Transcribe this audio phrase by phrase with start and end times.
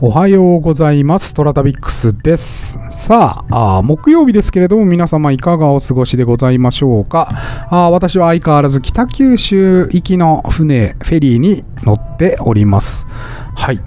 [0.00, 1.34] おはようございます。
[1.34, 2.78] トラタビックスです。
[2.88, 7.32] さあ木曜日ですけれども、皆様いかがお過ごしでございましょうか。
[7.68, 13.08] あ私は相変わらず北九州行きの船、フェリーに乗っております。
[13.56, 13.80] はい。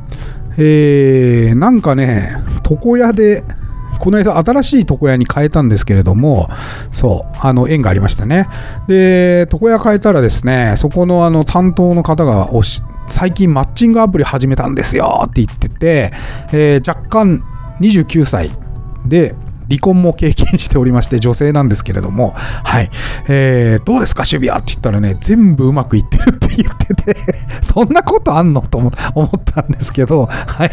[0.57, 2.35] えー、なんかね、
[2.69, 3.45] 床屋で、
[3.99, 6.49] この間新しい床屋に変えたんですけれども、
[6.91, 8.49] そう、あの、縁がありましたね。
[8.89, 16.13] で、床屋変えたらですね、そこのあの担当の方がおし、最近マッチングアプリ始めたんですよって言ってて、
[16.51, 17.43] えー若干
[17.79, 18.51] 29歳
[19.05, 19.35] で、
[19.69, 22.89] 離婚も経験しておりまして、女性なんですけれども、はい。
[23.27, 27.15] えーどうですか、守備はって言ったらね、全部うまくいってるって言ってて、
[27.61, 28.61] そんなことあんの？
[28.61, 28.91] と思っ
[29.43, 30.71] たんですけど、はい。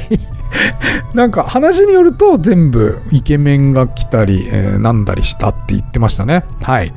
[1.15, 6.45] なんか話によると全部イケメンが来たり、えーなんだりしたって言ってましたね。
[6.62, 6.93] はい。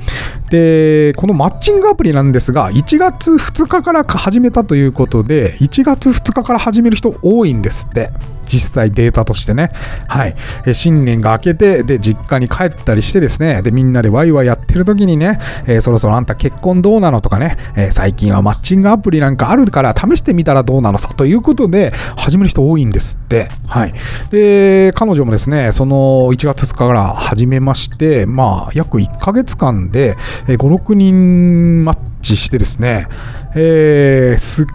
[0.52, 8.12] で、このマッチングアプリなんですが、1月2日から始めたということで、1月2日から始める人多いんですって。
[8.52, 9.70] 実際データとしてね。
[10.10, 10.36] はい。
[10.74, 23.48] 新年が明けて、で、実家に帰ったりしてですね、で、みんなでワイワイやってる時にね、えーそろそろあんた結婚どうなのとかね、えー最近はマッチングアプリなんかあるから試してみたらどうなのさということで、始める人多いんですって。
[23.68, 23.94] はい。
[24.32, 33.08] で、彼女もですね、その1月2日から始めまして、まあ、約1ヶ月間で、えー5、6人マッチしてですね、
[33.56, 34.68] えーす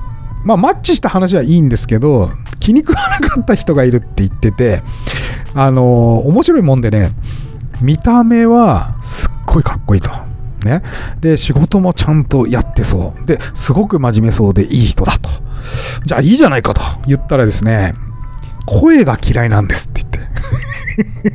[0.44, 4.82] まあ、マッチした話はいいんですけど、気に食わなかった人がいるって言ってて、
[5.54, 7.12] あのー面白いもんでね、
[7.80, 10.10] 見た目はすっごいかっこいいと。
[10.64, 10.82] ね。
[11.20, 13.26] で、仕事もちゃんとやってそう。
[13.26, 15.30] で、すごく真面目そうでいい人だと。
[16.04, 17.94] じゃあいいじゃないかと言ったらですね、
[18.66, 21.32] 声が嫌いなんですって言って。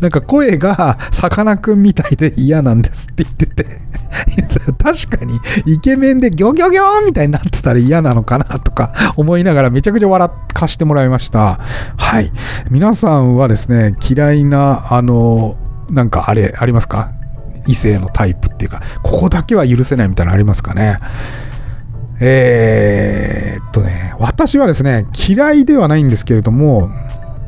[0.00, 3.66] なんか声がさかなクンみたいで嫌なんですって言ってて。
[4.82, 11.60] 確かにイケメンでギョギョギョーみたいになってたら嫌なのかなとか思いながらめちゃくちゃ笑かしてもらいました。
[11.96, 12.32] はい。
[12.70, 15.56] 皆さんはですね嫌いなあの
[15.90, 17.10] なんかあれありますか？
[17.66, 20.98] 異性のタイプっていうかここだけは許せないみたいなのありますかね？
[22.20, 26.90] えーっとね私はですね嫌いではないんですけれども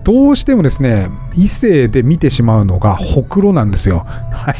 [0.04, 4.06] どうしてもですね、異性で見てしまうのがほくろなんですよ。
[4.06, 4.54] はい。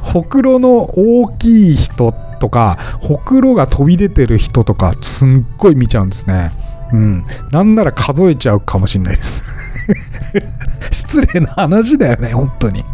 [0.00, 6.52] ほくろの大きい人とか、ほくろが飛び出てる人とか、すんごい見ちゃうんですね。
[6.92, 7.24] うん。
[7.50, 9.42] なんなら数えちゃうかもしんないです。
[10.90, 12.84] 失礼な話だよね、本当に。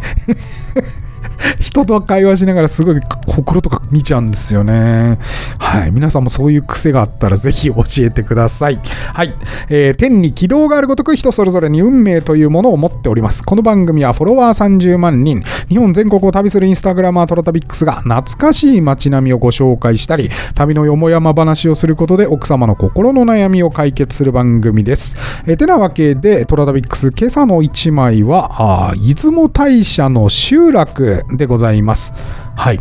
[1.59, 5.17] 人と会話しながらすごいほくろとか見ちゃうんですよね。
[5.57, 5.91] はい。
[5.91, 8.79] 皆さんもそういう癖があったらぜひ教えてください。
[9.13, 9.33] はい。
[9.69, 13.43] えー天に軌道があるごとく人それぞれに運命というものを持っております。
[13.43, 25.15] この番組はフォロワー30万人、日本全国を旅するインスタグラマートロタビックスが懐かしい街並みをご紹介したり、旅のよもやま話をすることで奥様の心の悩みを解決する番組です。
[25.45, 32.13] えーてなわけで、トラタビックス今朝の一枚は、あ出雲大社の集落でございます。
[32.55, 32.79] はい、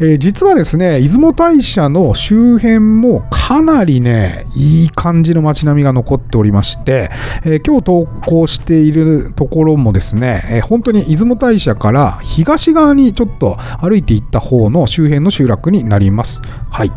[0.00, 7.10] えー実はですね、出雲大社の周辺もかなりね、いい感じの街並みが残っておりまして、
[7.44, 16.40] えー今日投稿しているところもですね、えー本当に出雲大社から東側にちょっと歩いていった方の周辺の集落になります。
[16.70, 16.92] はい。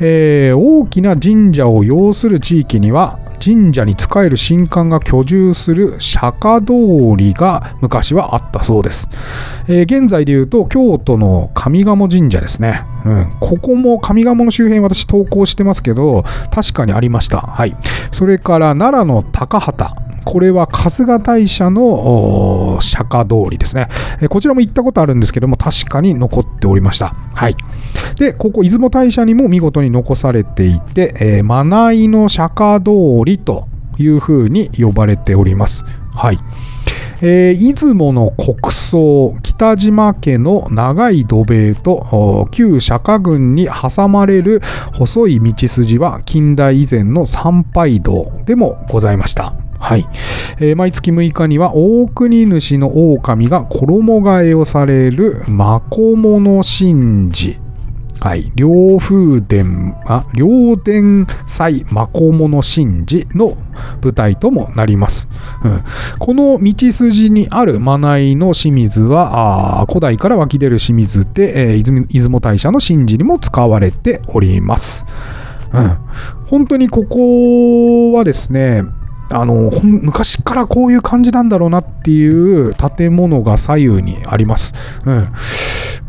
[0.00, 9.08] えー大きな神社を要する地域には、神社に仕える神官が居住する釈迦通りが昔はあったそうです。
[9.66, 12.82] えー現在で言うと京都のの上賀茂神社ですね。
[13.04, 17.40] うん、ここも上賀茂の周辺私投稿してますけど、確かにありました。
[17.40, 17.76] はい。
[18.12, 19.90] それから奈良の高畑。
[20.24, 23.88] これは春日大社の釈迦通りですね、
[24.20, 27.14] えこちらも行ったことあるんですけども、確かに残っておりました。
[27.34, 27.56] はい。
[28.16, 33.66] で、ここ、出雲大社にも見事に残されていて、えー、マナイの釈迦通りと
[33.98, 35.84] いうふうに呼ばれております。
[36.14, 36.38] はい。
[37.22, 44.62] えー出雲の国葬、北島家の長い土塀と旧釈迦郡に挟まれる
[44.94, 49.54] 細い道筋は近代以前の参拝道でもございました。
[49.78, 50.06] はい。
[50.60, 57.58] えー毎月6日には大国主の狼が衣替えをされるマコモの神事。
[58.20, 58.52] はい。
[58.54, 63.56] 両風伝、あ、両伝祭マコモの神事の
[64.02, 65.30] 舞台ともなります。
[65.64, 65.82] うん、
[66.18, 75.06] この道筋にあるマナイの清水は、古代から湧き出る清水で、えー出雲大社の神事にも使われております。
[75.72, 75.96] うん。
[76.46, 78.84] 本当にここはですね、
[79.30, 84.74] あの、昔からこういう感じなんだろうなっていう建物が左右にあります。
[85.06, 85.28] うん。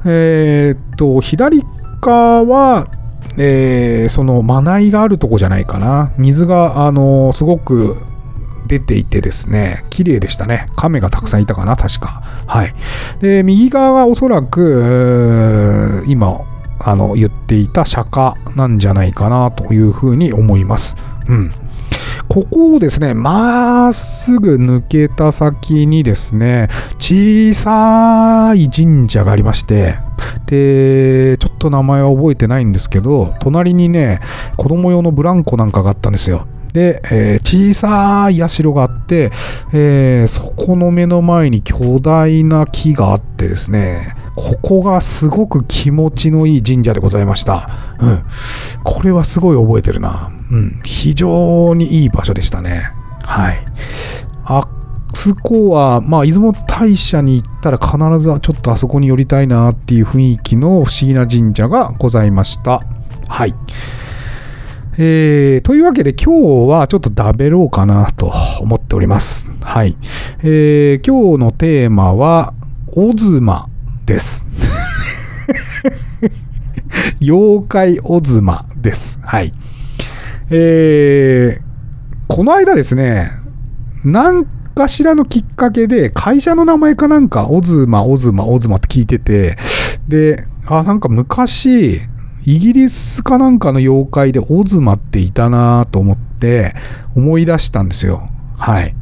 [0.06, 1.64] えーっと、左
[2.02, 2.88] 側は、
[3.38, 6.12] えー、その、まないがあるとこじゃないかな。
[6.18, 7.96] 水が、あのすごく
[8.68, 10.68] 出ていてですね、綺麗でしたね。
[10.76, 12.24] 亀がたくさんいたかな、確か。
[12.48, 12.74] はい。
[13.20, 16.42] で、右側はおそらく、今、
[16.80, 20.96] あの、言っていた釈迦なんじゃないかなというふうに思います。
[21.28, 21.54] うん。
[22.32, 29.98] ここをですね、まっすぐ抜けた先にですね、小さい神社がありまして、
[30.46, 34.22] で、ちょっと名前は覚えてないんですけど、隣にね、
[34.56, 36.48] 子供用のブランコなんかがあったんですよ。
[36.72, 39.32] で、えー、小さい社があって、
[39.74, 47.70] えー、そこの目の前に巨大な木があってですね、ここがすごく気持ちのいい神社でございました。
[48.00, 48.24] うん。
[48.84, 50.32] これはすごい覚えてるな。
[50.52, 50.82] うん。
[50.86, 52.92] 非常にいい場所でしたね。
[53.24, 53.66] はい。
[54.46, 54.68] あ
[55.14, 62.82] そこは、まあ、出雲大社に行ったら必ずちょっとあそこに寄りたいなっていう雰囲気の不思議な神社がございました。
[63.28, 63.56] はい。
[64.98, 69.50] えー、というわけで今日はちょっと食べろうかなと思っております。
[69.62, 69.98] はい。
[70.40, 72.54] えー、今日のテーマは、
[72.94, 73.70] オズマ
[74.12, 74.46] です。
[77.22, 79.18] 妖怪オズマです。
[79.22, 79.54] はい。
[80.50, 81.62] えー、
[82.28, 83.32] この間ですね、
[84.04, 89.58] 何かしらのきっかけで会社の名前かなんか、オズマ、オズマ、オズマって聞いてて、
[90.10, 92.02] で、あ、なんか昔、
[92.46, 96.76] イギリスかなんかの妖怪でオズマっていたなと思って
[97.16, 98.30] 思い出したんですよ。
[98.58, 98.96] はい。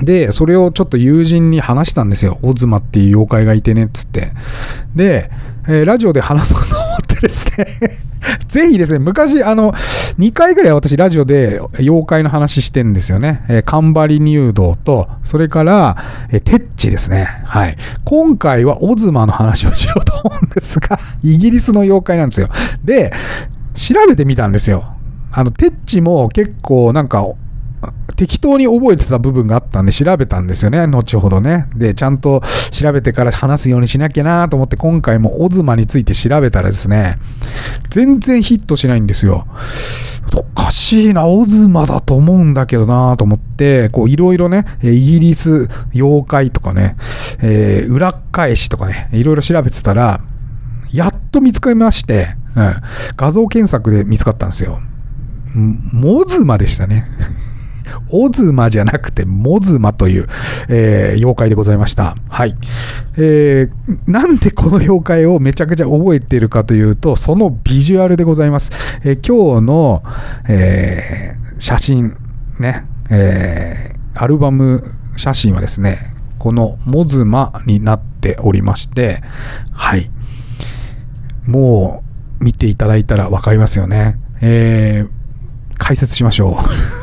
[0.00, 2.38] で、それをちょっと友人に話したんですよ。
[2.42, 4.32] オズマっていう妖怪がいてね、つって。
[4.94, 5.30] で、
[5.66, 7.66] えー、ラジオで話そうと思ってですね
[8.48, 9.72] ぜひですね、昔、あの、
[10.18, 13.44] 2回ぐらい私ラジオで妖怪の話してんですよね。
[13.48, 15.96] えー、カンバリ入道と、それから、
[16.30, 17.42] えー、テッチですね。
[17.44, 17.76] はい。
[18.04, 22.48] 今回はオズマの話をしようと思うんですが、 イギリスの妖怪なんですよ。
[22.84, 23.12] で、
[23.74, 24.84] 調べてみたんですよ。
[25.32, 27.26] あの、テッチも結構なんか、
[28.16, 31.68] 適当に覚えてた部分があったんで調べたんですよね、後ほどね。
[31.76, 37.18] で、ちゃんと調べてから話すようにしなきゃなと思って今回もオズマについて調べたらですね、
[37.90, 39.46] 全然ヒットしないんですよ。
[40.34, 46.96] おかしいな、オズマだと思うんだけどなと思って、こういろいろね、イギリス妖怪とかね、
[47.40, 50.20] えー、裏返しとかね、いろいろ調べてたら、
[50.92, 52.74] やっと見つかりまして、うん、
[53.16, 54.80] 画像検索で見つかったんですよ。
[55.54, 57.06] モズマでしたね。
[58.10, 60.28] オズマじゃなくてモズマという、
[60.68, 62.16] えー、妖怪でございました。
[62.28, 62.56] はい。
[63.16, 68.70] えー、なんでこの妖怪をめちゃくちゃ覚えているかというと、そのビジュアルでございます。
[69.04, 70.02] えー、今日の、
[70.48, 72.16] えー、写真、
[72.60, 74.84] ね、えー、アルバム
[75.16, 79.22] 写真はですね、このモズマになっておりまして、
[79.72, 80.10] はい。
[81.46, 82.04] も
[82.40, 84.18] う見ていただいたらわかりますよね。
[84.40, 85.08] えー、
[85.78, 86.97] 解説しましょう。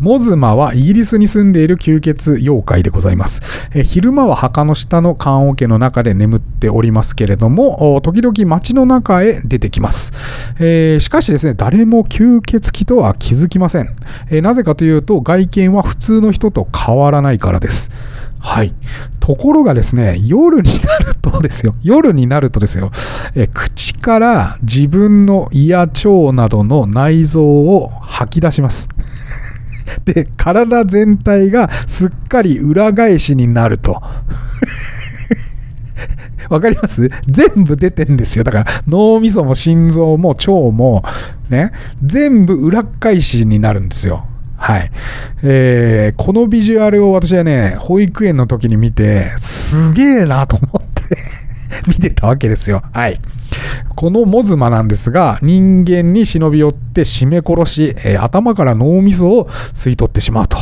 [0.00, 3.42] モズマはイギリスに住んでいる吸血妖怪でございます。
[3.74, 10.14] え昼間は墓の下の棺桶の中で眠っておりますけれども、時々街の中へ出てきます。
[10.58, 13.94] えー、しかしですね、誰も吸血鬼とは気づきません、
[14.30, 17.90] えー、なぜかというと、外見は普通の人と変わらないからです。
[18.38, 18.72] はい。
[19.20, 22.90] ところがですね、夜になるとですよ、夜になるとですよ、
[23.34, 28.88] え口から自分の胃や腸などの内臓を吐き出します。
[30.04, 34.02] で、体全体がすっかり裏返しになると。
[36.48, 37.08] わかります？
[37.28, 38.44] 全部出てんですよ。
[38.44, 41.04] だから脳みそも心臓も腸も
[41.48, 44.26] ね、全部裏返しになるんですよ。
[44.56, 44.90] はい。
[45.42, 51.16] えー、このビジュアルを私はね、保育園の時に見て、すげえなと思って
[51.88, 52.82] 見てたわけですよ。
[52.92, 53.18] はい。
[53.96, 60.58] このモズマなんですが、人間に忍び寄って締め殺し、えー、頭から脳みそを吸い取ってしまうと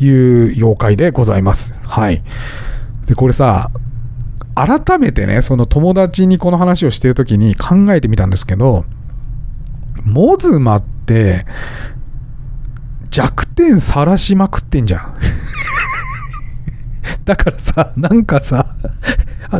[0.00, 1.80] いう妖怪でございます。
[1.88, 2.22] はい。
[3.06, 3.70] で、これさ、
[4.54, 8.84] 改めてね、その友達にこの話をしてる時に考えてみたんですけど、
[10.04, 11.46] モズマって
[13.10, 15.14] 弱点さらしまくってんじゃん。
[17.24, 18.74] だからさ、なんかさ、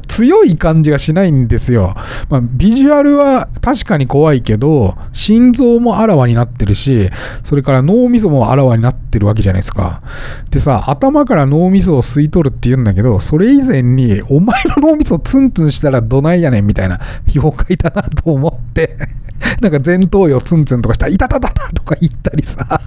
[0.07, 1.95] 強い感じがしないんですよ。
[2.29, 7.11] まあ、ビジュアルは確かに怖いけど、心臓もあらわになってるし、
[7.43, 10.03] それから脳みそもあらわになってるわけじゃないですか。
[10.51, 17.01] でさ、頭から脳みそを吸い取るって言うんだけど、それ以前に、お前の脳みそツンツンしたらどないやねんみたいな
[17.35, 18.97] 妖怪だなと思って
[19.61, 22.81] なんか前頭葉ツンツンとかしたら、いたたたたとか言ったりさ、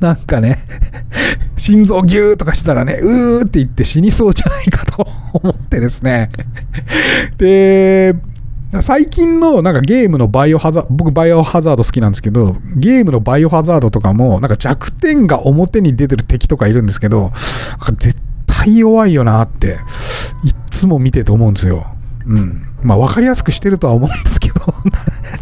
[0.00, 0.58] なんかね、
[1.56, 6.30] 心臓ギューとかしたらね、うーって言って死にそうじゃないかと思ってですね。
[7.38, 8.14] で、
[8.82, 17.32] 最近のなんかゲームのバイオハザード、僕バイオハザード好きなんですけど、ゲームのバイオハザードとかも、なんか弱点が表に出てる敵とかいるんですけど、
[17.98, 19.78] 絶対弱いよなって、
[20.44, 21.86] いっつも見てて思うんですよ。
[22.26, 22.62] うん。
[22.82, 24.45] まあ分かりやすくしてるとは思うんですけど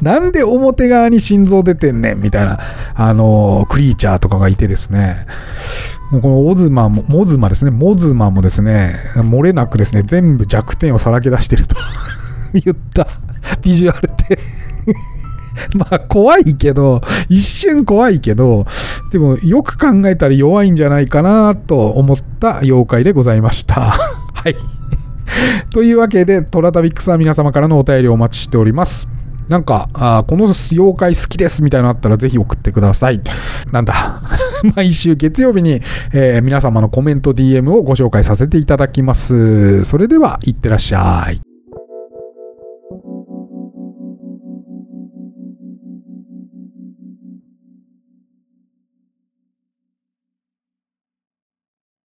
[0.02, 2.58] なんで表側に心臓出てんねんみたいな、
[2.94, 5.26] あのー、クリーチャーとかがいてですね、
[6.10, 11.76] もうこのオズマも、モズマですね、モズマもですね、漏れなくですね、全部弱点をさらけ出してると
[12.54, 13.06] 言った
[13.62, 14.38] ビジュアルで
[15.74, 18.66] まあ怖いけど、一瞬怖いけど、
[19.10, 23.80] でもよく考えたら弱いんじゃないかなと思った妖怪でございました。
[24.34, 24.56] はい。
[25.70, 29.08] というわけで、トラタビックスは皆様からのお便りをお待ちしております。
[29.48, 33.20] なんか、あこの妖怪好きですみたいなのあったらぜひ送ってください。
[33.72, 34.22] なんだ？
[34.74, 39.84] 毎週月曜日に、えー、皆様のコメント DM をご紹介させていただきます。
[39.84, 41.53] それでは、いってらっしゃい。